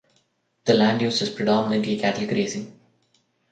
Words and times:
The 0.65 0.73
land 0.73 1.03
use 1.03 1.21
is 1.21 1.29
predominantly 1.29 1.99
cattle 1.99 2.25
grazing. 2.25 2.73